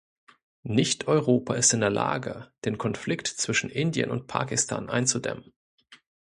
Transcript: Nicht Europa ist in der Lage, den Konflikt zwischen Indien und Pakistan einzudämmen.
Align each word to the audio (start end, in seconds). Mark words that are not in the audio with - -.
Nicht 0.63 1.07
Europa 1.07 1.53
ist 1.53 1.73
in 1.75 1.79
der 1.81 1.91
Lage, 1.91 2.51
den 2.65 2.79
Konflikt 2.79 3.27
zwischen 3.27 3.69
Indien 3.69 4.09
und 4.09 4.25
Pakistan 4.25 4.89
einzudämmen. 4.89 5.53